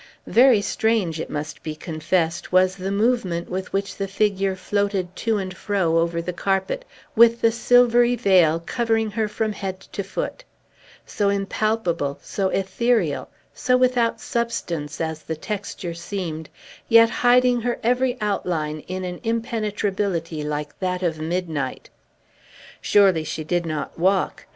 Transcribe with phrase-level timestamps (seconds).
[0.25, 5.37] Very strange, it must be confessed, was the movement with which the figure floated to
[5.37, 6.85] and fro over the carpet,
[7.15, 10.43] with the silvery veil covering her from head to foot;
[11.05, 16.49] so impalpable, so ethereal, so without substance, as the texture seemed,
[16.89, 21.91] yet hiding her every outline in an impenetrability like that of midnight.
[22.81, 24.47] Surely, she did not walk!